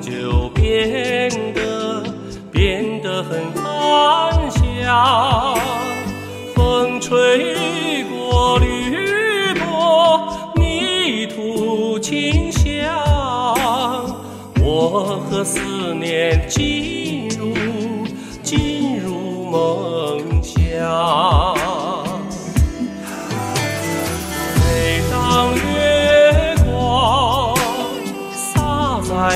[0.00, 2.02] 就变得
[2.52, 5.56] 变得很安详
[6.54, 12.68] 风吹过绿波泥土清香。
[14.60, 17.07] 我和思念紧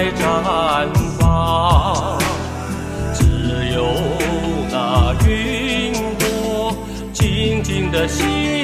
[0.03, 2.19] 在绽放，
[3.14, 3.22] 只
[3.72, 3.86] 有
[4.69, 6.75] 那云朵
[7.12, 8.61] 静静的心。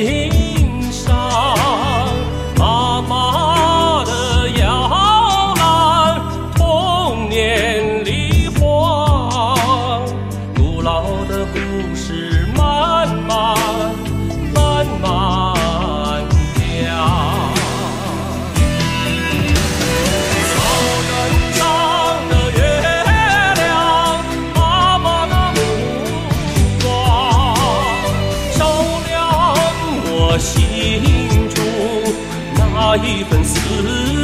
[32.91, 34.18] 那一份思念。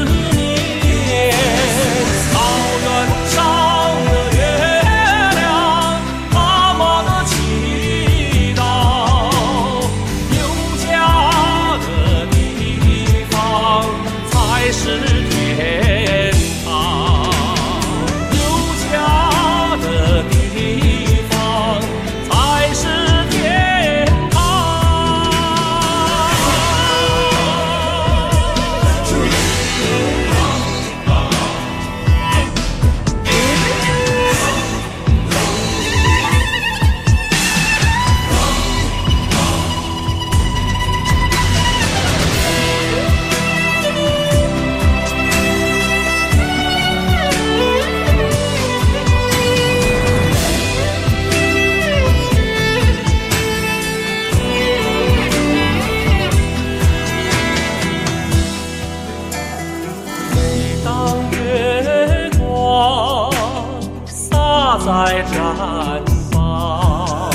[64.78, 67.30] 在绽放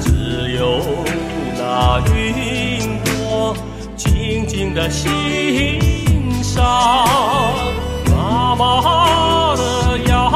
[0.00, 0.80] 只有
[1.58, 3.54] 那云朵
[3.94, 5.78] 静静地欣
[6.42, 6.64] 赏
[8.10, 10.30] 妈妈的摇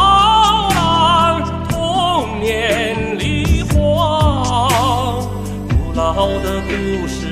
[0.75, 5.23] 篮童年里晃
[5.71, 7.32] 古老的故事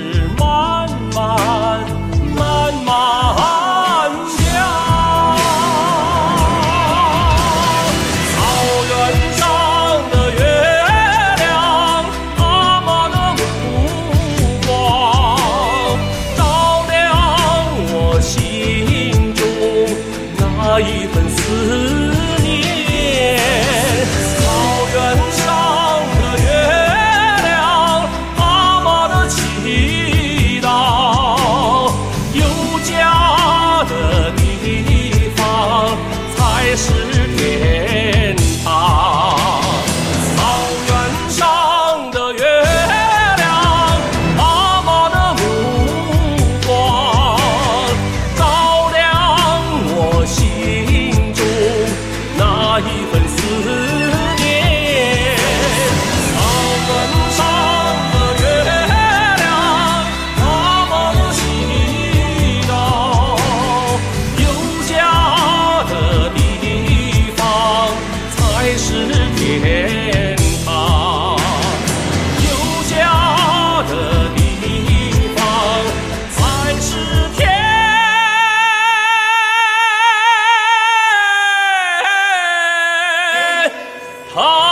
[84.32, 84.69] Paul!